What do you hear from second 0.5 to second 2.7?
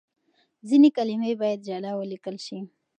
ځينې کلمې بايد جلا وليکل شي.